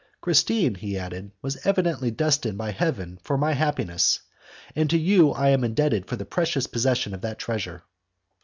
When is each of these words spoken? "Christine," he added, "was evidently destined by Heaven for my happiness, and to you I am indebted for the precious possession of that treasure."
"Christine," 0.19 0.73
he 0.73 0.97
added, 0.97 1.29
"was 1.43 1.63
evidently 1.63 2.09
destined 2.09 2.57
by 2.57 2.71
Heaven 2.71 3.19
for 3.21 3.37
my 3.37 3.53
happiness, 3.53 4.19
and 4.75 4.89
to 4.89 4.97
you 4.97 5.29
I 5.29 5.49
am 5.49 5.63
indebted 5.63 6.07
for 6.07 6.15
the 6.15 6.25
precious 6.25 6.65
possession 6.65 7.13
of 7.13 7.21
that 7.21 7.37
treasure." 7.37 7.83